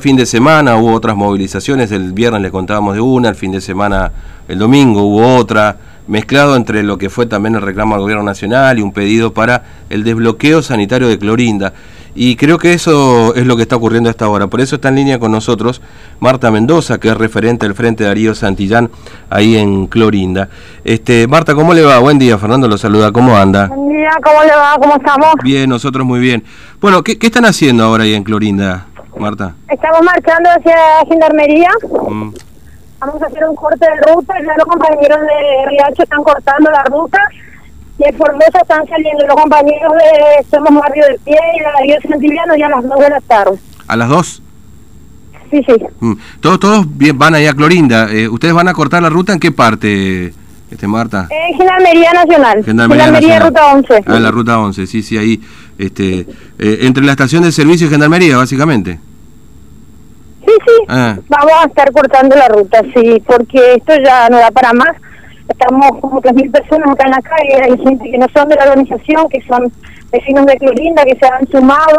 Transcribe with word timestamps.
Fin 0.00 0.14
de 0.14 0.26
semana 0.26 0.76
hubo 0.76 0.92
otras 0.92 1.16
movilizaciones, 1.16 1.90
el 1.90 2.12
viernes 2.12 2.40
les 2.40 2.52
contábamos 2.52 2.94
de 2.94 3.00
una, 3.00 3.30
el 3.30 3.34
fin 3.34 3.50
de 3.50 3.60
semana, 3.60 4.12
el 4.46 4.56
domingo 4.56 5.02
hubo 5.02 5.34
otra, 5.34 5.76
mezclado 6.06 6.54
entre 6.54 6.84
lo 6.84 6.98
que 6.98 7.10
fue 7.10 7.26
también 7.26 7.56
el 7.56 7.62
reclamo 7.62 7.96
al 7.96 8.02
gobierno 8.02 8.22
nacional 8.22 8.78
y 8.78 8.82
un 8.82 8.92
pedido 8.92 9.34
para 9.34 9.64
el 9.90 10.04
desbloqueo 10.04 10.62
sanitario 10.62 11.08
de 11.08 11.18
Clorinda. 11.18 11.72
Y 12.14 12.36
creo 12.36 12.58
que 12.58 12.74
eso 12.74 13.34
es 13.34 13.44
lo 13.44 13.56
que 13.56 13.62
está 13.62 13.74
ocurriendo 13.74 14.08
a 14.08 14.12
esta 14.12 14.28
hora. 14.28 14.46
Por 14.46 14.60
eso 14.60 14.76
está 14.76 14.88
en 14.90 14.94
línea 14.94 15.18
con 15.18 15.32
nosotros 15.32 15.82
Marta 16.20 16.52
Mendoza, 16.52 16.98
que 16.98 17.08
es 17.08 17.16
referente 17.16 17.66
del 17.66 17.74
Frente 17.74 18.04
Darío 18.04 18.36
Santillán, 18.36 18.92
ahí 19.30 19.56
en 19.56 19.88
Clorinda. 19.88 20.48
Este, 20.84 21.26
Marta, 21.26 21.56
¿cómo 21.56 21.74
le 21.74 21.82
va? 21.82 21.98
Buen 21.98 22.20
día, 22.20 22.38
Fernando 22.38 22.68
lo 22.68 22.78
saluda. 22.78 23.10
¿Cómo 23.10 23.36
anda? 23.36 23.66
Buen 23.66 23.88
día, 23.88 24.10
¿cómo 24.22 24.44
le 24.44 24.50
va? 24.54 24.76
¿Cómo 24.80 24.94
estamos? 24.94 25.34
Bien, 25.42 25.68
nosotros 25.68 26.06
muy 26.06 26.20
bien. 26.20 26.44
Bueno, 26.80 27.02
¿qué, 27.02 27.18
qué 27.18 27.26
están 27.26 27.46
haciendo 27.46 27.82
ahora 27.82 28.04
ahí 28.04 28.14
en 28.14 28.22
Clorinda? 28.22 28.86
Marta? 29.18 29.54
Estamos 29.68 30.02
marchando 30.02 30.50
hacia 30.50 30.76
Gendarmería. 31.08 31.70
Mm. 32.08 32.30
Vamos 33.00 33.22
a 33.22 33.26
hacer 33.26 33.44
un 33.48 33.56
corte 33.56 33.86
de 33.86 34.12
ruta. 34.12 34.34
Ya 34.40 34.54
los 34.56 34.66
compañeros 34.66 35.18
de 35.20 35.70
Riacho 35.70 36.02
están 36.02 36.22
cortando 36.22 36.70
la 36.70 36.82
ruta. 36.84 37.20
Y 37.98 38.04
en 38.04 38.16
Formosa 38.16 38.60
están 38.62 38.86
saliendo 38.88 39.26
los 39.26 39.36
compañeros 39.36 39.92
de 39.92 40.44
Somos 40.50 40.82
Barrio 40.82 41.04
de 41.06 41.18
Pie 41.24 41.38
y 41.56 41.62
la 41.62 41.72
Darío 41.72 41.96
Santillano 42.08 42.56
ya 42.56 42.66
a 42.66 42.70
las 42.70 42.84
2 42.84 42.98
de 42.98 43.10
la 43.10 43.20
tarde. 43.22 43.58
¿A 43.88 43.96
las 43.96 44.08
2? 44.08 44.42
Sí, 45.50 45.60
sí. 45.66 45.74
Mm. 46.00 46.12
Todos, 46.40 46.60
todos 46.60 46.86
van 47.14 47.34
allá 47.34 47.50
a 47.50 47.54
Clorinda. 47.54 48.10
Eh, 48.12 48.28
¿Ustedes 48.28 48.54
van 48.54 48.68
a 48.68 48.74
cortar 48.74 49.02
la 49.02 49.08
ruta 49.08 49.32
en 49.32 49.40
qué 49.40 49.50
parte, 49.50 50.32
este 50.70 50.86
Marta? 50.86 51.28
En 51.30 51.56
Gendarmería 51.56 52.12
Nacional. 52.12 52.64
Gendarmería, 52.64 53.40
Ruta 53.40 53.66
11. 53.74 54.04
Ah, 54.06 54.18
la 54.20 54.30
Ruta 54.30 54.58
11, 54.58 54.86
sí, 54.86 55.02
sí, 55.02 55.16
ahí. 55.16 55.40
Este, 55.78 56.26
eh, 56.58 56.78
entre 56.82 57.04
la 57.04 57.12
estación 57.12 57.42
de 57.42 57.52
servicio 57.52 57.86
y 57.86 57.90
Gendarmería, 57.90 58.36
básicamente. 58.36 58.98
Ah. 60.90 61.18
vamos 61.28 61.52
a 61.52 61.66
estar 61.66 61.92
cortando 61.92 62.34
la 62.34 62.48
ruta, 62.48 62.80
sí, 62.94 63.22
porque 63.26 63.74
esto 63.74 63.92
ya 64.02 64.28
no 64.30 64.38
da 64.38 64.50
para 64.50 64.72
más. 64.72 64.96
Estamos 65.46 66.00
como 66.00 66.20
3.000 66.22 66.50
personas 66.50 66.90
acá 66.90 67.04
en 67.04 67.10
la 67.10 67.22
calle, 67.22 67.62
hay 67.62 67.78
gente 67.78 68.10
que 68.10 68.18
no 68.18 68.26
son 68.34 68.48
de 68.48 68.56
la 68.56 68.64
organización, 68.64 69.28
que 69.28 69.42
son 69.42 69.70
vecinos 70.10 70.46
de 70.46 70.56
Clorinda, 70.56 71.04
que 71.04 71.18
se 71.18 71.26
han 71.26 71.46
sumado 71.48 71.98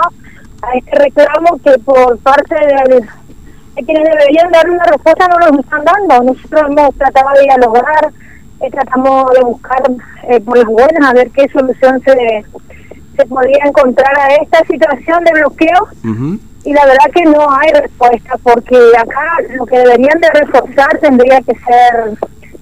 a 0.64 0.78
este 0.78 0.96
reclamo 0.96 1.60
que 1.64 1.78
por 1.80 2.18
parte 2.20 2.56
de, 2.56 3.06
quienes 3.86 4.04
deberían 4.04 4.52
dar 4.52 4.70
una 4.70 4.84
respuesta 4.86 5.28
no 5.28 5.38
nos 5.38 5.60
están 5.60 5.86
dando. 5.86 6.34
Nosotros 6.34 6.62
hemos 6.70 6.96
tratado 6.96 7.30
de 7.36 7.42
dialogar, 7.44 8.12
eh, 8.62 8.72
tratamos 8.72 9.32
de 9.34 9.42
buscar 9.42 9.84
eh, 10.30 10.40
por 10.42 10.58
las 10.58 10.68
buenas 10.68 11.10
a 11.10 11.14
ver 11.14 11.30
qué 11.32 11.48
solución 11.50 12.02
se, 12.02 12.46
se 13.16 13.26
podría 13.28 13.66
encontrar 13.66 14.18
a 14.20 14.36
esta 14.36 14.66
situación 14.66 15.24
de 15.24 15.32
bloqueo 15.40 15.88
y 16.64 16.74
la 16.74 16.86
verdad 16.86 17.12
que 17.14 17.24
no 17.24 17.48
hay 17.52 17.72
respuesta 17.72 18.36
porque 18.44 18.78
acá 18.98 19.38
lo 19.56 19.66
que 19.66 19.78
deberían 19.78 20.20
de 20.20 20.30
reforzar 20.32 20.98
tendría 21.00 21.42
que 21.42 21.54
ser 21.56 22.18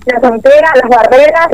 la 0.05 0.19
frontera, 0.19 0.71
las 0.81 0.89
barreras. 0.89 1.47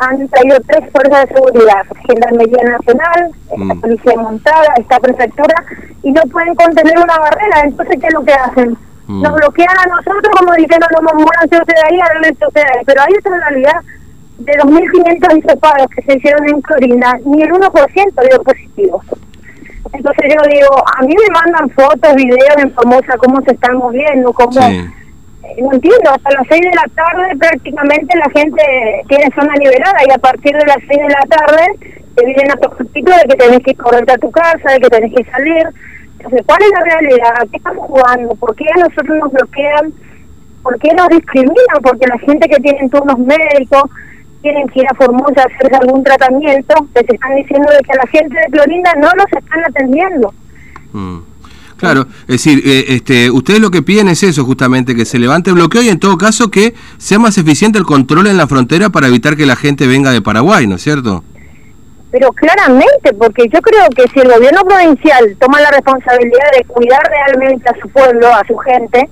Han 0.00 0.28
traído 0.28 0.58
tres 0.66 0.90
fuerzas 0.90 1.28
de 1.28 1.34
seguridad, 1.34 1.86
Gendarmería 2.08 2.64
Nacional, 2.64 3.30
la 3.56 3.74
mm. 3.74 3.80
Policía 3.80 4.16
Montada, 4.16 4.74
esta 4.76 4.98
prefectura, 4.98 5.54
y 6.02 6.10
no 6.10 6.22
pueden 6.22 6.54
contener 6.56 6.98
una 6.98 7.16
barrera. 7.16 7.60
Entonces, 7.62 7.98
¿qué 8.00 8.08
es 8.08 8.12
lo 8.12 8.24
que 8.24 8.32
hacen? 8.32 8.76
Mm. 9.06 9.22
Nos 9.22 9.34
bloquean 9.34 9.78
a 9.78 9.86
nosotros 9.86 10.34
como 10.36 10.52
diciendo, 10.54 10.86
no, 10.90 11.14
muéranse 11.14 11.56
ustedes 11.56 11.84
ahí, 11.84 12.00
háganse 12.00 12.46
ustedes. 12.46 12.82
Pero 12.84 13.02
hay 13.02 13.14
otra 13.16 13.38
realidad 13.48 13.80
de 14.38 14.52
2.500 14.52 15.38
hisopados 15.38 15.86
que 15.94 16.02
se 16.02 16.18
hicieron 16.18 16.48
en 16.48 16.60
Clorinda, 16.60 17.18
ni 17.24 17.42
el 17.42 17.52
1% 17.52 18.28
dio 18.28 18.42
positivo. 18.42 19.02
Entonces 19.92 20.34
yo 20.34 20.50
digo, 20.50 20.84
a 20.98 21.02
mí 21.02 21.14
me 21.14 21.34
mandan 21.34 21.70
fotos, 21.70 22.14
videos 22.14 22.56
en 22.58 22.72
Formosa, 22.72 23.16
cómo 23.18 23.40
se 23.42 23.52
están 23.52 23.76
moviendo, 23.76 24.32
cómo... 24.32 24.60
Eh, 24.60 24.90
no 25.60 25.72
entiendo, 25.72 26.10
hasta 26.10 26.30
las 26.30 26.46
6 26.48 26.60
de 26.60 26.74
la 26.74 26.88
tarde 26.94 27.36
prácticamente 27.38 28.18
la 28.18 28.30
gente 28.30 28.62
tiene 29.08 29.30
zona 29.34 29.54
liberada 29.56 29.98
y 30.08 30.12
a 30.12 30.18
partir 30.18 30.52
de 30.52 30.66
las 30.66 30.78
6 30.78 30.88
de 30.88 31.08
la 31.08 31.26
tarde 31.28 31.66
te 32.16 32.24
vienen 32.24 32.50
a 32.50 32.56
poquito 32.56 33.12
de 33.12 33.28
que 33.28 33.36
tenés 33.36 33.60
que 33.60 33.74
correr 33.74 34.10
a 34.10 34.18
tu 34.18 34.30
casa, 34.30 34.72
de 34.72 34.80
que 34.80 34.88
tenés 34.88 35.12
que 35.14 35.24
salir. 35.30 35.68
Entonces, 36.18 36.42
¿cuál 36.46 36.62
es 36.62 36.70
la 36.70 36.84
realidad? 36.84 37.48
¿Qué 37.50 37.56
estamos 37.58 37.86
jugando? 37.86 38.34
¿Por 38.36 38.54
qué 38.56 38.64
a 38.64 38.80
nosotros 38.80 39.18
nos 39.18 39.32
bloquean? 39.32 39.92
¿Por 40.62 40.78
qué 40.78 40.94
nos 40.94 41.08
discriminan? 41.08 41.82
Porque 41.82 42.06
la 42.06 42.18
gente 42.18 42.48
que 42.48 42.62
tiene 42.62 42.88
turnos 42.88 43.18
médicos, 43.18 43.82
tienen 44.44 44.68
que 44.68 44.80
ir 44.80 44.86
a 44.90 44.94
Formosa 44.94 45.40
a 45.40 45.44
hacerse 45.44 45.76
algún 45.80 46.04
tratamiento, 46.04 46.74
les 46.94 47.08
están 47.08 47.34
diciendo 47.34 47.66
de 47.72 47.78
que 47.78 47.92
a 47.92 47.96
la 47.96 48.06
gente 48.08 48.36
de 48.36 48.46
Clorinda 48.52 48.92
no 49.00 49.08
los 49.16 49.26
están 49.26 49.64
atendiendo. 49.66 50.34
Mm. 50.92 51.18
Claro, 51.78 52.06
es 52.28 52.44
decir, 52.44 52.62
eh, 52.64 52.84
este, 52.88 53.30
ustedes 53.30 53.58
lo 53.58 53.70
que 53.70 53.82
piden 53.82 54.08
es 54.08 54.22
eso, 54.22 54.44
justamente, 54.44 54.94
que 54.94 55.06
se 55.06 55.18
levante 55.18 55.50
el 55.50 55.56
bloqueo 55.56 55.82
y 55.82 55.88
en 55.88 55.98
todo 55.98 56.16
caso 56.18 56.50
que 56.50 56.74
sea 56.98 57.18
más 57.18 57.36
eficiente 57.38 57.78
el 57.78 57.84
control 57.84 58.26
en 58.26 58.36
la 58.36 58.46
frontera 58.46 58.90
para 58.90 59.08
evitar 59.08 59.36
que 59.36 59.46
la 59.46 59.56
gente 59.56 59.86
venga 59.86 60.12
de 60.12 60.20
Paraguay, 60.20 60.66
¿no 60.66 60.76
es 60.76 60.82
cierto? 60.82 61.24
Pero 62.12 62.30
claramente, 62.32 63.12
porque 63.18 63.48
yo 63.48 63.60
creo 63.60 63.88
que 63.96 64.04
si 64.12 64.20
el 64.20 64.30
gobierno 64.30 64.60
provincial 64.62 65.36
toma 65.40 65.60
la 65.60 65.70
responsabilidad 65.70 66.50
de 66.56 66.64
cuidar 66.64 67.02
realmente 67.10 67.68
a 67.68 67.74
su 67.80 67.88
pueblo, 67.88 68.28
a 68.28 68.46
su 68.46 68.56
gente, 68.58 69.08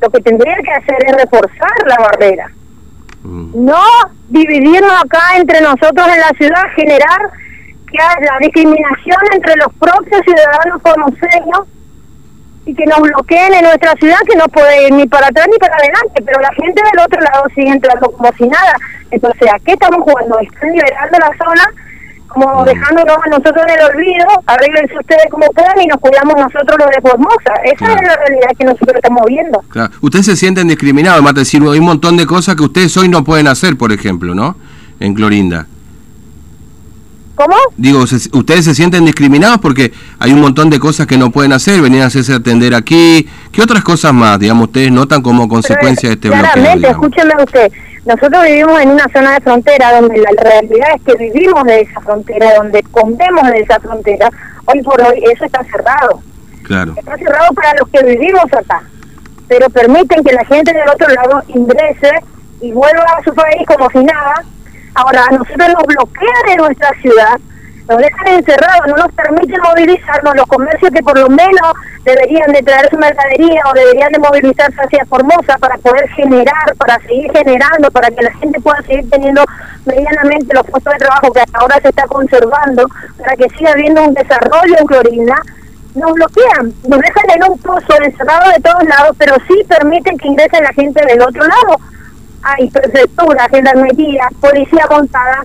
lo 0.00 0.08
que 0.08 0.20
tendría 0.20 0.56
que 0.64 0.70
hacer 0.70 0.96
es 1.06 1.16
reforzar 1.16 1.76
la 1.86 1.96
barrera. 1.96 2.50
No 3.26 3.82
dividirnos 4.28 4.92
acá 5.04 5.36
entre 5.36 5.60
nosotros 5.60 6.06
en 6.08 6.20
la 6.20 6.30
ciudad, 6.38 6.62
generar 6.76 7.30
que 7.90 7.98
haya 7.98 8.38
discriminación 8.40 9.18
entre 9.32 9.56
los 9.56 9.72
propios 9.74 10.20
ciudadanos 10.22 10.82
conoceños 10.82 11.60
y 12.66 12.74
que 12.74 12.84
nos 12.86 13.00
bloqueen 13.00 13.54
en 13.54 13.64
nuestra 13.64 13.92
ciudad, 13.94 14.18
que 14.28 14.36
no 14.36 14.46
puede 14.48 14.88
ir 14.88 14.92
ni 14.92 15.06
para 15.06 15.28
atrás 15.28 15.46
ni 15.50 15.58
para 15.58 15.76
adelante, 15.76 16.22
pero 16.24 16.40
la 16.40 16.52
gente 16.52 16.82
del 16.82 17.04
otro 17.04 17.20
lado 17.20 17.44
sigue 17.54 17.70
entrando 17.70 18.10
como 18.10 18.32
si 18.32 18.48
nada. 18.48 18.76
Entonces, 19.10 19.48
¿a 19.52 19.58
qué 19.60 19.72
estamos 19.72 20.02
jugando? 20.02 20.38
Están 20.40 20.72
liberando 20.72 21.18
la 21.18 21.30
zona 21.44 21.62
como 22.28 22.64
dejándonos 22.64 23.16
a 23.16 23.28
nosotros 23.30 23.64
en 23.66 23.78
el 23.78 23.84
olvido, 23.86 24.26
arreglense 24.46 24.98
ustedes 24.98 25.26
como 25.30 25.46
puedan 25.48 25.80
y 25.80 25.86
nos 25.86 25.98
cuidamos 25.98 26.34
nosotros 26.36 26.76
los 26.78 26.88
de 26.90 27.00
Formosa. 27.00 27.54
Esa 27.64 27.92
es 27.94 28.02
la 28.02 28.16
realidad 28.16 28.48
que 28.58 28.64
nosotros 28.64 28.96
estamos 28.96 29.24
viendo. 29.26 29.60
Claro. 29.68 29.92
Ustedes 30.00 30.26
se 30.26 30.36
sienten 30.36 30.68
discriminados, 30.68 31.22
Marta, 31.22 31.40
decir, 31.40 31.62
hay 31.62 31.78
un 31.78 31.84
montón 31.84 32.16
de 32.16 32.26
cosas 32.26 32.56
que 32.56 32.62
ustedes 32.62 32.96
hoy 32.96 33.08
no 33.08 33.24
pueden 33.24 33.48
hacer, 33.48 33.76
por 33.76 33.92
ejemplo, 33.92 34.34
¿no? 34.34 34.56
En 35.00 35.14
Clorinda. 35.14 35.66
¿Cómo? 37.36 37.54
Digo, 37.76 38.00
ustedes 38.00 38.64
se 38.64 38.74
sienten 38.74 39.04
discriminados 39.04 39.58
porque 39.58 39.92
hay 40.18 40.32
un 40.32 40.40
montón 40.40 40.70
de 40.70 40.80
cosas 40.80 41.06
que 41.06 41.18
no 41.18 41.30
pueden 41.30 41.52
hacer, 41.52 41.82
venir 41.82 42.00
a 42.00 42.06
hacerse 42.06 42.32
atender 42.32 42.74
aquí. 42.74 43.28
¿Qué 43.52 43.60
otras 43.60 43.84
cosas 43.84 44.14
más, 44.14 44.38
digamos, 44.38 44.68
ustedes 44.68 44.90
notan 44.90 45.20
como 45.20 45.46
consecuencia 45.46 46.08
de 46.08 46.14
este 46.14 46.28
bloqueo? 46.28 46.50
Claramente, 46.52 46.88
escúcheme 46.88 47.34
usted, 47.44 47.72
nosotros 48.06 48.44
vivimos 48.44 48.80
en 48.80 48.90
una 48.90 49.08
zona 49.12 49.34
de 49.34 49.40
frontera 49.40 50.00
donde 50.00 50.18
la 50.18 50.30
realidad 50.40 50.88
es 50.94 51.02
que 51.02 51.14
vivimos 51.18 51.64
de 51.64 51.80
esa 51.80 52.00
frontera, 52.00 52.54
donde 52.54 52.82
comemos 52.84 53.50
de 53.50 53.58
esa 53.58 53.80
frontera. 53.80 54.30
Hoy 54.66 54.80
por 54.82 55.00
hoy 55.02 55.24
eso 55.32 55.44
está 55.44 55.64
cerrado. 55.64 56.20
Claro. 56.62 56.94
Está 56.96 57.16
cerrado 57.16 57.52
para 57.52 57.74
los 57.80 57.88
que 57.88 58.04
vivimos 58.04 58.44
acá. 58.52 58.82
Pero 59.48 59.68
permiten 59.70 60.22
que 60.22 60.32
la 60.32 60.44
gente 60.44 60.72
del 60.72 60.88
otro 60.88 61.08
lado 61.08 61.42
ingrese 61.48 62.12
y 62.60 62.70
vuelva 62.70 63.04
a 63.18 63.24
su 63.24 63.34
país 63.34 63.66
como 63.66 63.90
si 63.90 63.98
nada. 63.98 64.44
Ahora, 64.94 65.24
a 65.28 65.32
nosotros 65.32 65.68
nos 65.68 65.86
bloquean 65.86 66.48
en 66.50 66.56
nuestra 66.58 66.90
ciudad 67.02 67.40
nos 67.88 67.98
dejan 67.98 68.28
encerrados, 68.28 68.86
no 68.88 68.96
nos 68.96 69.12
permiten 69.12 69.60
movilizarnos, 69.60 70.36
los 70.36 70.46
comercios 70.46 70.90
que 70.90 71.02
por 71.02 71.18
lo 71.18 71.28
menos 71.28 71.72
deberían 72.04 72.52
de 72.52 72.62
traer 72.62 72.88
su 72.90 72.98
mercadería 72.98 73.62
o 73.70 73.74
deberían 73.74 74.12
de 74.12 74.18
movilizarse 74.18 74.80
hacia 74.80 75.04
Formosa 75.06 75.56
para 75.58 75.76
poder 75.78 76.08
generar, 76.10 76.74
para 76.78 76.98
seguir 77.00 77.30
generando, 77.32 77.90
para 77.90 78.10
que 78.10 78.22
la 78.22 78.32
gente 78.32 78.60
pueda 78.60 78.82
seguir 78.82 79.08
teniendo 79.10 79.44
medianamente 79.84 80.54
los 80.54 80.66
puestos 80.66 80.92
de 80.92 80.98
trabajo 80.98 81.32
que 81.32 81.40
hasta 81.40 81.58
ahora 81.58 81.80
se 81.80 81.88
está 81.88 82.06
conservando, 82.06 82.88
para 83.18 83.36
que 83.36 83.48
siga 83.56 83.72
habiendo 83.72 84.02
un 84.02 84.14
desarrollo 84.14 84.76
en 84.78 84.86
Clorinda, 84.86 85.36
nos 85.94 86.12
bloquean, 86.12 86.74
nos 86.88 87.00
dejan 87.00 87.30
en 87.34 87.50
un 87.50 87.58
pozo 87.58 88.02
encerrado 88.02 88.52
de 88.52 88.60
todos 88.60 88.84
lados, 88.84 89.16
pero 89.18 89.34
sí 89.48 89.54
permiten 89.68 90.18
que 90.18 90.28
ingrese 90.28 90.60
la 90.60 90.72
gente 90.72 91.04
del 91.06 91.22
otro 91.22 91.42
lado. 91.46 91.80
Hay 92.42 92.68
prefectura, 92.70 93.48
gendarmería, 93.48 94.28
policía 94.40 94.86
montada, 94.90 95.42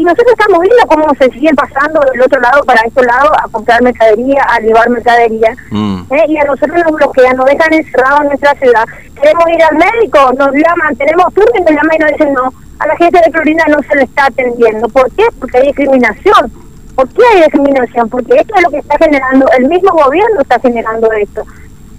y 0.00 0.04
nosotros 0.04 0.32
estamos 0.32 0.60
viendo 0.60 0.86
cómo 0.86 1.14
se 1.14 1.28
siguen 1.30 1.54
pasando 1.54 2.00
del 2.10 2.22
otro 2.22 2.40
lado 2.40 2.64
para 2.64 2.80
este 2.86 3.04
lado 3.04 3.30
a 3.36 3.46
comprar 3.50 3.82
mercadería, 3.82 4.42
a 4.48 4.58
llevar 4.60 4.88
mercadería. 4.88 5.54
Mm. 5.70 6.04
¿eh? 6.10 6.24
Y 6.26 6.38
a 6.38 6.44
nosotros 6.44 6.82
nos 6.82 6.92
bloquean, 6.92 7.36
nos 7.36 7.44
dejan 7.44 7.74
encerrados 7.74 8.22
en 8.22 8.28
nuestra 8.28 8.54
ciudad. 8.54 8.84
Queremos 9.14 9.44
ir 9.50 9.62
al 9.62 9.76
médico, 9.76 10.32
nos 10.38 10.54
llaman, 10.54 10.96
tenemos 10.96 11.34
turno 11.34 11.50
y 11.54 11.60
nos 11.60 11.70
llaman 11.70 11.96
y 11.96 11.98
nos 11.98 12.12
dicen 12.12 12.32
no. 12.32 12.52
A 12.78 12.86
la 12.86 12.96
gente 12.96 13.20
de 13.22 13.30
Florida 13.30 13.64
no 13.68 13.82
se 13.82 13.94
le 13.94 14.04
está 14.04 14.24
atendiendo. 14.24 14.88
¿Por 14.88 15.10
qué? 15.12 15.24
Porque 15.38 15.58
hay 15.58 15.66
discriminación. 15.66 16.50
¿Por 16.94 17.06
qué 17.10 17.22
hay 17.34 17.42
discriminación? 17.42 18.08
Porque 18.08 18.36
esto 18.36 18.54
es 18.56 18.62
lo 18.62 18.70
que 18.70 18.78
está 18.78 18.96
generando, 18.96 19.46
el 19.58 19.68
mismo 19.68 19.90
gobierno 19.92 20.40
está 20.40 20.58
generando 20.60 21.12
esto 21.12 21.44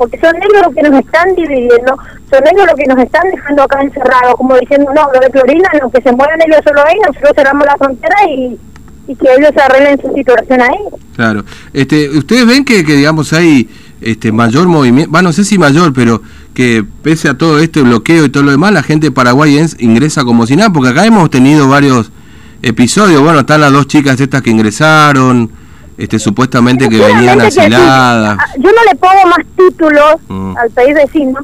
porque 0.02 0.18
son 0.18 0.36
ellos 0.36 0.66
los 0.66 0.74
que 0.74 0.82
nos 0.82 1.00
están 1.00 1.36
dividiendo, 1.36 1.96
son 2.28 2.42
ellos 2.52 2.66
los 2.66 2.76
que 2.76 2.88
nos 2.88 2.98
están 2.98 3.22
dejando 3.30 3.62
acá 3.62 3.82
encerrados, 3.84 4.34
como 4.36 4.58
diciendo, 4.58 4.90
no, 4.96 5.08
lo 5.14 5.20
de 5.20 5.30
Florina, 5.30 5.70
lo 5.80 5.92
que 5.92 6.02
se 6.02 6.12
muevan 6.12 6.42
ellos 6.42 6.60
solo 6.68 6.82
ahí, 6.88 6.96
nosotros 7.06 7.34
cerramos 7.36 7.68
la 7.68 7.78
frontera 7.78 8.16
y, 8.28 8.58
que 9.08 9.28
ellos 9.38 9.52
arreglen 9.64 10.02
su 10.02 10.12
situación 10.16 10.62
ahí. 10.62 10.80
Claro. 11.16 11.44
Este, 11.72 12.10
¿Ustedes 12.18 12.48
ven 12.48 12.66
que, 12.66 12.84
que 12.84 12.96
digamos, 12.96 13.32
hay 13.34 13.70
este 14.00 14.32
mayor 14.32 14.68
movimiento, 14.68 15.12
bueno, 15.12 15.30
no 15.30 15.34
sé 15.34 15.44
si 15.44 15.60
mayor, 15.60 15.94
pero 15.94 16.24
que 16.56 16.84
pese 17.04 17.30
a 17.30 17.38
todo 17.38 17.60
este 17.60 17.84
bloqueo 17.84 18.26
y 18.26 18.30
todo 18.30 18.42
lo 18.42 18.50
demás, 18.50 18.74
la 18.74 18.82
gente 18.82 19.08
de 19.08 19.12
Paraguay 19.12 19.64
ingresa 19.78 20.24
como 20.24 20.48
si 20.48 20.56
nada, 20.56 20.74
porque 20.74 20.90
acá 20.90 21.06
hemos 21.06 21.30
tenido 21.30 21.68
varios 21.68 22.12
episodios, 22.64 23.22
bueno, 23.22 23.42
están 23.42 23.62
las 23.62 23.72
dos 23.72 23.86
chicas 23.86 24.20
estas 24.20 24.42
que 24.42 24.50
ingresaron, 24.50 25.52
este 26.04 26.20
supuestamente 26.20 26.90
que 26.90 26.98
venían 26.98 27.40
asiladas. 27.42 28.38
Ah, 28.40 28.46
yo 28.58 28.70
no 28.72 28.84
le 28.92 28.96
pongo 28.98 29.28
más 29.28 29.46
títulos 29.56 30.16
mm. 30.28 30.58
al 30.58 30.70
país 30.72 30.96
vecino, 30.96 31.40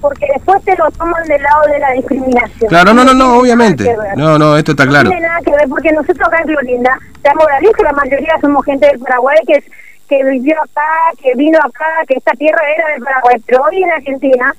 porque 0.00 0.26
después 0.34 0.62
te 0.64 0.76
lo 0.76 0.90
toman 0.92 1.22
del 1.28 1.42
lado 1.42 1.62
de 1.72 1.78
la 1.78 1.92
discriminación. 1.92 2.68
Claro, 2.68 2.92
no, 2.92 3.04
no, 3.04 3.14
no, 3.14 3.38
obviamente. 3.38 3.96
No, 4.16 4.38
no, 4.38 4.56
esto 4.56 4.72
está 4.72 4.86
claro. 4.86 5.04
No 5.04 5.10
tiene 5.10 5.26
nada 5.26 5.40
que 5.44 5.52
ver, 5.52 5.68
porque 5.68 5.92
nosotros 5.92 6.26
acá 6.26 6.40
en 6.40 6.46
Clorinda, 6.48 6.98
seamos 7.22 7.44
realistas, 7.46 7.84
la 7.84 7.92
mayoría 7.92 8.38
somos 8.40 8.64
gente 8.64 8.86
del 8.86 8.98
Paraguay 8.98 9.38
que 9.46 9.52
es 9.54 9.64
que 10.08 10.24
vivió 10.24 10.56
acá, 10.60 10.90
que 11.22 11.32
vino 11.36 11.56
acá, 11.60 11.86
que 12.08 12.14
esta 12.14 12.32
tierra 12.32 12.60
era 12.76 12.88
del 12.88 13.02
Paraguay, 13.02 13.36
pero 13.46 13.62
hoy 13.62 13.80
en 13.80 13.92
Argentina, 13.92 14.54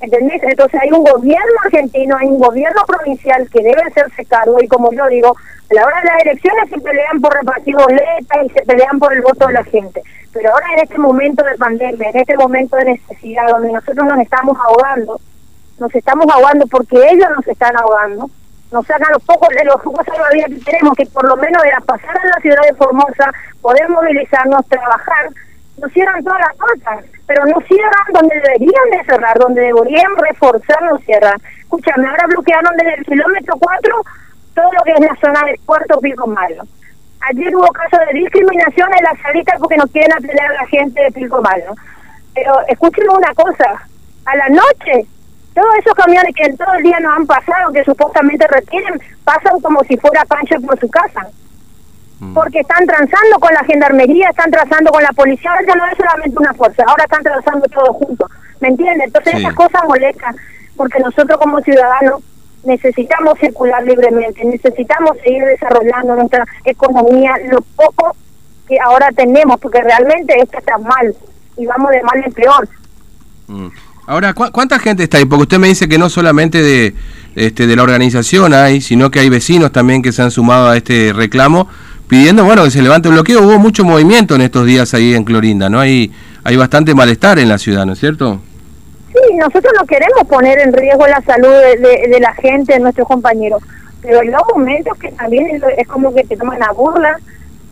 ¿entendés? 0.00 0.42
Entonces 0.42 0.80
hay 0.80 0.90
un 0.90 1.04
gobierno 1.04 1.52
argentino, 1.64 2.16
hay 2.16 2.28
un 2.28 2.38
gobierno 2.38 2.82
provincial 2.86 3.48
que 3.50 3.62
debe 3.62 3.82
hacerse 3.82 4.24
cargo 4.26 4.62
y 4.62 4.68
como 4.68 4.92
yo 4.92 5.06
digo, 5.08 5.34
a 5.70 5.74
la 5.74 5.86
hora 5.86 6.00
de 6.00 6.06
las 6.06 6.22
elecciones 6.22 6.70
se 6.70 6.78
pelean 6.78 7.20
por 7.20 7.32
repartir 7.32 7.74
boletas 7.74 8.44
y 8.44 8.48
se 8.50 8.62
pelean 8.62 8.98
por 8.98 9.12
el 9.12 9.22
voto 9.22 9.46
de 9.46 9.54
la 9.54 9.64
gente. 9.64 10.02
Pero 10.32 10.50
ahora 10.50 10.66
en 10.74 10.80
este 10.80 10.98
momento 10.98 11.44
de 11.44 11.56
pandemia, 11.56 12.10
en 12.10 12.16
este 12.16 12.36
momento 12.36 12.76
de 12.76 12.84
necesidad, 12.84 13.48
donde 13.48 13.72
nosotros 13.72 14.06
nos 14.06 14.18
estamos 14.18 14.56
ahogando, 14.58 15.20
nos 15.78 15.94
estamos 15.94 16.26
ahogando 16.32 16.66
porque 16.66 16.96
ellos 16.96 17.28
nos 17.36 17.46
están 17.46 17.76
ahogando, 17.76 18.28
nos 18.72 18.86
sacan 18.86 19.12
los 19.12 19.22
pocos 19.22 19.48
de 19.50 19.64
los 19.64 19.80
pocos 19.80 20.04
salvavidas 20.04 20.50
que 20.50 20.64
tenemos, 20.64 20.96
que 20.96 21.06
por 21.06 21.26
lo 21.28 21.36
menos 21.36 21.64
era 21.64 21.80
pasar 21.80 22.18
a 22.18 22.26
la 22.26 22.40
ciudad 22.40 22.62
de 22.62 22.74
Formosa, 22.74 23.32
poder 23.62 23.88
movilizarnos, 23.88 24.66
trabajar, 24.66 25.28
nos 25.78 25.92
cierran 25.92 26.22
todas 26.24 26.40
las 26.40 26.56
cosas, 26.56 27.04
pero 27.26 27.44
no 27.46 27.60
cierran 27.66 28.06
donde 28.12 28.34
deberían 28.36 28.90
de 28.90 29.04
cerrar, 29.04 29.38
donde 29.38 29.62
deberían 29.62 30.16
reforzar, 30.16 30.82
no 30.82 30.98
cierran. 30.98 31.40
Escúchame, 31.60 32.06
ahora 32.06 32.26
bloquearon 32.26 32.76
desde 32.76 32.94
el 32.94 33.04
kilómetro 33.04 33.54
4 33.58 34.02
todo 34.54 34.72
lo 34.72 34.82
que 34.84 34.92
es 34.92 35.00
la 35.00 35.16
zona 35.16 35.46
del 35.46 35.58
puerto 35.66 35.98
Pico 36.00 36.26
Malo. 36.26 36.62
Ayer 37.20 37.56
hubo 37.56 37.68
casos 37.68 38.00
de 38.06 38.18
discriminación 38.18 38.88
en 38.92 39.04
la 39.04 39.22
salita 39.22 39.54
porque 39.58 39.76
no 39.76 39.86
quieren 39.88 40.12
atender 40.12 40.44
a 40.44 40.52
la 40.52 40.66
gente 40.66 41.02
de 41.02 41.12
Pico 41.12 41.40
Malo. 41.40 41.74
Pero 42.34 42.54
escúchenme 42.68 43.14
una 43.14 43.34
cosa, 43.34 43.86
a 44.26 44.36
la 44.36 44.48
noche 44.48 45.06
todos 45.54 45.74
esos 45.78 45.94
camiones 45.94 46.34
que 46.34 46.44
en 46.44 46.56
todo 46.56 46.74
el 46.74 46.82
día 46.82 46.98
nos 47.00 47.16
han 47.16 47.26
pasado, 47.26 47.72
que 47.72 47.84
supuestamente 47.84 48.46
retienen, 48.48 49.00
pasan 49.22 49.60
como 49.60 49.82
si 49.84 49.96
fuera 49.96 50.24
Pancho 50.24 50.60
por 50.60 50.78
su 50.78 50.90
casa. 50.90 51.28
Mm. 52.20 52.34
Porque 52.34 52.60
están 52.60 52.86
transando 52.86 53.38
con 53.40 53.52
la 53.52 53.64
gendarmería, 53.64 54.30
están 54.30 54.50
trazando 54.50 54.90
con 54.90 55.02
la 55.02 55.12
policía, 55.12 55.50
ahora 55.50 55.66
ya 55.66 55.74
no 55.74 55.86
es 55.86 55.96
solamente 55.96 56.38
una 56.38 56.54
fuerza, 56.54 56.84
ahora 56.86 57.04
están 57.04 57.22
trazando 57.22 57.66
todo 57.68 57.92
juntos. 57.94 58.30
¿Me 58.60 58.68
entiendes? 58.68 59.06
Entonces 59.06 59.34
esas 59.34 59.54
cosas 59.54 59.82
molestan, 59.86 60.36
porque 60.76 61.00
nosotros 61.00 61.38
como 61.38 61.60
ciudadanos 61.60 62.22
necesitamos 62.64 63.38
circular 63.38 63.84
libremente, 63.84 64.44
necesitamos 64.44 65.16
seguir 65.22 65.44
desarrollando 65.44 66.14
nuestra 66.14 66.46
economía, 66.64 67.34
lo 67.50 67.60
poco 67.76 68.16
que 68.66 68.78
ahora 68.80 69.10
tenemos, 69.12 69.60
porque 69.60 69.82
realmente 69.82 70.34
esto 70.40 70.58
está 70.58 70.78
mal 70.78 71.14
y 71.56 71.66
vamos 71.66 71.90
de 71.90 72.02
mal 72.02 72.22
en 72.24 72.32
peor. 72.32 72.68
Mm. 73.48 73.68
Ahora, 74.06 74.34
¿cuánta 74.34 74.78
gente 74.78 75.02
está 75.02 75.16
ahí? 75.16 75.24
Porque 75.24 75.42
usted 75.42 75.58
me 75.58 75.68
dice 75.68 75.88
que 75.88 75.96
no 75.96 76.10
solamente 76.10 76.60
de, 76.60 76.94
este, 77.36 77.66
de 77.66 77.74
la 77.74 77.82
organización 77.82 78.52
hay, 78.52 78.82
sino 78.82 79.10
que 79.10 79.20
hay 79.20 79.30
vecinos 79.30 79.72
también 79.72 80.02
que 80.02 80.12
se 80.12 80.20
han 80.20 80.30
sumado 80.30 80.68
a 80.68 80.76
este 80.76 81.12
reclamo 81.14 81.68
pidiendo, 82.08 82.44
bueno, 82.44 82.64
que 82.64 82.70
se 82.70 82.82
levante 82.82 83.08
el 83.08 83.14
bloqueo. 83.14 83.42
Hubo 83.42 83.58
mucho 83.58 83.84
movimiento 83.84 84.34
en 84.34 84.42
estos 84.42 84.66
días 84.66 84.92
ahí 84.94 85.14
en 85.14 85.24
Clorinda, 85.24 85.68
¿no? 85.68 85.80
Hay, 85.80 86.12
hay 86.44 86.56
bastante 86.56 86.94
malestar 86.94 87.38
en 87.38 87.48
la 87.48 87.58
ciudad, 87.58 87.86
¿no 87.86 87.92
es 87.92 87.98
cierto? 87.98 88.40
Sí, 89.12 89.36
nosotros 89.36 89.72
no 89.78 89.86
queremos 89.86 90.24
poner 90.28 90.58
en 90.58 90.72
riesgo 90.72 91.06
la 91.06 91.20
salud 91.22 91.48
de, 91.48 92.18
la 92.20 92.34
gente, 92.34 92.74
de 92.74 92.80
nuestros 92.80 93.06
compañeros, 93.06 93.62
pero 94.02 94.22
los 94.22 94.42
momentos 94.54 94.98
que 94.98 95.12
también 95.12 95.62
es 95.76 95.86
como 95.86 96.12
que 96.12 96.24
te 96.24 96.36
toman 96.36 96.58
la 96.58 96.72
burla, 96.72 97.16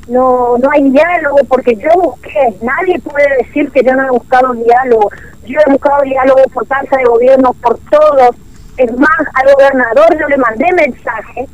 no 0.09 0.57
no 0.59 0.71
hay 0.71 0.89
diálogo 0.91 1.39
porque 1.49 1.77
yo 1.77 1.91
busqué, 2.01 2.55
nadie 2.63 2.99
puede 3.01 3.29
decir 3.39 3.71
que 3.71 3.83
yo 3.85 3.93
no 3.95 4.07
he 4.07 4.11
buscado 4.11 4.53
diálogo, 4.53 5.11
yo 5.47 5.59
he 5.67 5.71
buscado 5.71 6.03
diálogo 6.03 6.43
por 6.53 6.67
falta 6.67 6.97
de 6.97 7.05
gobierno, 7.05 7.53
por 7.55 7.79
todos, 7.91 8.37
es 8.77 8.93
más, 8.97 9.19
al 9.35 9.55
gobernador 9.55 10.19
yo 10.19 10.29
le 10.29 10.37
mandé 10.37 10.73
mensaje 10.73 11.47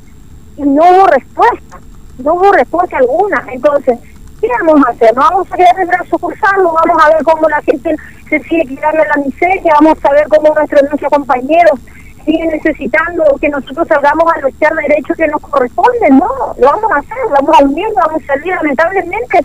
y 0.56 0.62
no 0.62 0.82
hubo 0.82 1.06
respuesta, 1.06 1.78
no 2.18 2.34
hubo 2.34 2.52
respuesta 2.52 2.98
alguna, 2.98 3.44
entonces, 3.52 3.98
¿qué 4.40 4.48
vamos 4.60 4.86
a 4.86 4.90
hacer? 4.90 5.14
¿No 5.14 5.22
vamos 5.22 5.52
a 5.52 5.56
quedar 5.56 5.80
el 5.80 5.86
brazo 5.86 6.18
cruzado? 6.18 6.72
¿Vamos 6.72 7.04
a 7.04 7.08
ver 7.10 7.24
cómo 7.24 7.48
la 7.48 7.62
gente 7.62 7.96
se 8.28 8.40
sigue 8.40 8.76
quedando 8.76 9.02
en 9.02 9.08
la 9.08 9.24
miseria? 9.24 9.72
¿Vamos 9.80 9.98
a 10.04 10.12
ver 10.12 10.28
cómo 10.28 10.54
nuestros, 10.54 10.82
nuestros 10.82 11.12
compañeros 11.12 11.80
sigue 12.24 12.46
necesitando 12.46 13.24
que 13.40 13.48
nosotros 13.48 13.88
salgamos 13.88 14.32
a 14.32 14.40
luchar 14.40 14.74
derechos 14.74 15.16
que 15.16 15.26
nos 15.28 15.40
corresponden, 15.40 16.18
no, 16.18 16.28
lo 16.58 16.66
vamos 16.66 16.92
a 16.92 16.98
hacer, 16.98 17.16
vamos 17.30 17.58
a 17.58 17.64
unir, 17.64 17.86
vamos 17.94 18.22
a 18.22 18.26
salir, 18.26 18.54
lamentablemente, 18.54 19.38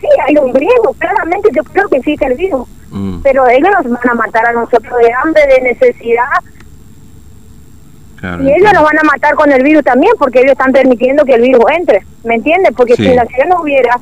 sí, 0.00 0.08
hay 0.26 0.36
un 0.36 0.52
griego, 0.52 0.94
claramente 0.98 1.50
yo 1.52 1.62
creo 1.64 1.88
que 1.88 2.00
sí 2.00 2.16
que 2.16 2.26
el 2.26 2.34
virus, 2.34 2.66
mm. 2.90 3.20
pero 3.22 3.46
ellos 3.48 3.70
nos 3.70 3.92
van 3.92 4.10
a 4.10 4.14
matar 4.14 4.46
a 4.46 4.52
nosotros 4.52 4.98
de 4.98 5.12
hambre, 5.12 5.42
de 5.46 5.60
necesidad, 5.60 6.40
y 8.22 8.52
ellos 8.52 8.72
nos 8.72 8.84
van 8.84 8.98
a 8.98 9.02
matar 9.02 9.34
con 9.34 9.50
el 9.50 9.62
virus 9.62 9.82
también, 9.84 10.12
porque 10.18 10.40
ellos 10.40 10.52
están 10.52 10.72
permitiendo 10.72 11.24
que 11.24 11.34
el 11.34 11.42
virus 11.42 11.64
entre, 11.76 12.04
¿me 12.24 12.36
entiendes? 12.36 12.72
Porque 12.76 12.94
si 12.94 13.02
la 13.02 13.26
ciudad 13.26 13.46
no 13.48 13.62
hubiera, 13.62 13.98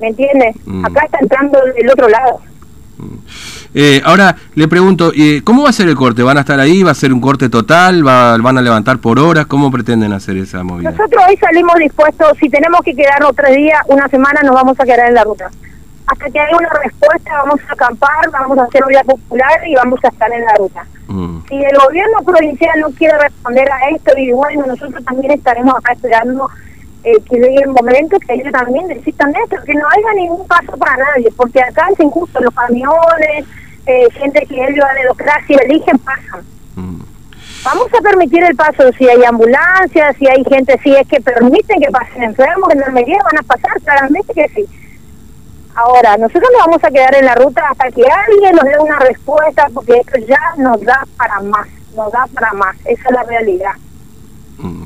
¿me 0.00 0.08
entiendes? 0.08 0.56
Mm. 0.64 0.86
Acá 0.86 1.04
está 1.04 1.18
entrando 1.20 1.58
del 1.76 1.90
otro 1.90 2.08
lado. 2.08 2.40
Mm. 2.96 3.16
Eh, 3.74 4.00
ahora 4.06 4.34
le 4.54 4.68
pregunto, 4.68 5.12
eh, 5.14 5.42
¿cómo 5.44 5.64
va 5.64 5.68
a 5.68 5.72
ser 5.72 5.86
el 5.88 5.96
corte? 5.96 6.22
¿Van 6.22 6.38
a 6.38 6.40
estar 6.40 6.58
ahí? 6.58 6.82
¿Va 6.82 6.92
a 6.92 6.94
ser 6.94 7.12
un 7.12 7.20
corte 7.20 7.50
total? 7.50 8.06
¿Va, 8.06 8.38
¿Van 8.38 8.56
a 8.56 8.62
levantar 8.62 8.98
por 8.98 9.18
horas? 9.18 9.44
¿Cómo 9.46 9.70
pretenden 9.70 10.14
hacer 10.14 10.38
esa 10.38 10.62
movida? 10.62 10.90
Nosotros 10.90 11.22
hoy 11.28 11.36
salimos 11.36 11.74
dispuestos, 11.76 12.38
si 12.40 12.48
tenemos 12.48 12.80
que 12.82 12.94
quedarnos 12.94 13.36
tres 13.36 13.54
días, 13.54 13.80
una 13.88 14.08
semana, 14.08 14.40
nos 14.42 14.54
vamos 14.54 14.80
a 14.80 14.84
quedar 14.84 15.08
en 15.08 15.14
la 15.14 15.24
ruta. 15.24 15.50
Hasta 16.06 16.30
que 16.30 16.38
haya 16.38 16.56
una 16.56 16.68
respuesta, 16.84 17.36
vamos 17.38 17.60
a 17.68 17.72
acampar, 17.72 18.30
vamos 18.30 18.58
a 18.58 18.64
hacer 18.64 18.84
vida 18.86 19.02
popular 19.02 19.66
y 19.66 19.74
vamos 19.74 19.98
a 20.04 20.08
estar 20.08 20.32
en 20.32 20.44
la 20.44 20.54
ruta. 20.54 20.86
Mm. 21.08 21.38
Si 21.48 21.54
el 21.56 21.78
gobierno 21.78 22.18
provincial 22.24 22.80
no 22.80 22.90
quiere 22.90 23.18
responder 23.18 23.70
a 23.70 23.90
esto, 23.90 24.12
y 24.16 24.32
bueno, 24.32 24.66
nosotros 24.66 25.04
también 25.04 25.32
estaremos 25.32 25.74
acá 25.76 25.92
esperando 25.92 26.48
eh, 27.04 27.12
que 27.28 27.36
llegue 27.36 27.62
el 27.62 27.70
momento 27.70 28.18
que 28.18 28.34
ellos 28.34 28.52
también 28.52 28.88
necesitan 28.88 29.32
esto, 29.36 29.56
que 29.64 29.74
no 29.74 29.86
haya 29.88 30.12
ningún 30.14 30.46
paso 30.46 30.76
para 30.76 30.96
nadie, 30.96 31.30
porque 31.36 31.60
acá 31.62 31.86
es 31.92 32.00
injusto, 32.00 32.40
los 32.40 32.54
camiones, 32.54 33.44
eh, 33.86 34.08
gente 34.12 34.44
que 34.46 34.64
ellos 34.64 34.84
a 34.84 34.94
democracia 34.94 35.58
eligen 35.64 35.98
pasan. 35.98 36.44
Mm. 36.74 37.00
Vamos 37.64 37.88
a 37.94 38.00
permitir 38.00 38.44
el 38.44 38.54
paso 38.54 38.92
si 38.96 39.08
hay 39.08 39.24
ambulancias, 39.24 40.16
si 40.18 40.28
hay 40.28 40.44
gente, 40.44 40.78
si 40.82 40.94
es 40.94 41.06
que 41.08 41.20
permiten 41.20 41.80
que 41.80 41.90
pasen 41.90 42.22
enfermos, 42.22 42.70
en 42.72 42.80
la 42.80 42.90
medida 42.90 43.18
van 43.24 43.38
a 43.38 43.42
pasar, 43.42 43.80
claramente 43.82 44.32
que 44.34 44.48
sí. 44.50 44.66
Ahora, 45.76 46.16
nosotros 46.16 46.48
nos 46.54 46.66
vamos 46.66 46.84
a 46.84 46.90
quedar 46.90 47.14
en 47.16 47.26
la 47.26 47.34
ruta 47.34 47.62
hasta 47.70 47.90
que 47.90 48.02
alguien 48.02 48.56
nos 48.56 48.64
dé 48.64 48.78
una 48.80 48.98
respuesta, 48.98 49.68
porque 49.74 49.98
esto 49.98 50.18
ya 50.26 50.40
nos 50.56 50.80
da 50.80 51.06
para 51.18 51.38
más, 51.40 51.68
nos 51.94 52.10
da 52.10 52.26
para 52.32 52.52
más, 52.54 52.74
esa 52.86 53.08
es 53.08 53.14
la 53.14 53.22
realidad. 53.24 53.72
Mm. 54.56 54.82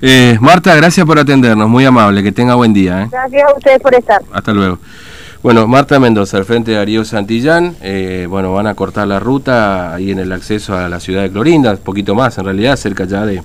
Eh, 0.00 0.38
Marta, 0.40 0.74
gracias 0.74 1.06
por 1.06 1.18
atendernos, 1.18 1.68
muy 1.68 1.84
amable, 1.84 2.22
que 2.22 2.32
tenga 2.32 2.54
buen 2.54 2.72
día. 2.72 3.02
¿eh? 3.02 3.08
Gracias 3.12 3.42
a 3.42 3.54
ustedes 3.54 3.78
por 3.80 3.94
estar. 3.94 4.22
Hasta 4.32 4.52
luego. 4.52 4.78
Bueno, 5.42 5.68
Marta 5.68 6.00
Mendoza, 6.00 6.38
al 6.38 6.46
frente 6.46 6.70
de 6.70 6.78
Darío 6.78 7.04
Santillán, 7.04 7.76
eh, 7.82 8.26
bueno, 8.28 8.54
van 8.54 8.66
a 8.68 8.74
cortar 8.74 9.06
la 9.08 9.20
ruta 9.20 9.92
ahí 9.92 10.12
en 10.12 10.18
el 10.18 10.32
acceso 10.32 10.74
a 10.74 10.88
la 10.88 10.98
ciudad 10.98 11.22
de 11.22 11.30
Clorinda, 11.30 11.72
un 11.72 11.78
poquito 11.78 12.14
más 12.14 12.38
en 12.38 12.46
realidad, 12.46 12.76
cerca 12.76 13.04
ya 13.04 13.26
de, 13.26 13.42